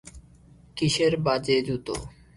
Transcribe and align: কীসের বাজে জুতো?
কীসের 0.77 1.13
বাজে 1.25 1.57
জুতো? 1.67 1.95